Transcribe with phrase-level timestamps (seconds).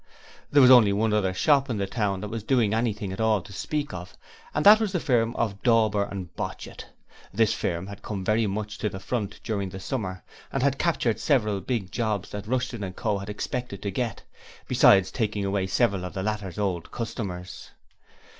[0.49, 3.39] There was only one other shop in the town that was doing anything at all
[3.43, 4.17] to speak of,
[4.51, 6.87] and that was the firm of Dauber and Botchit.
[7.31, 11.19] This firm had come very much to the front during the summer, and had captured
[11.19, 13.19] several big jobs that Rushton & Co.
[13.19, 14.23] had expected to get,
[14.67, 17.69] besides taking away several of the latter's old customers.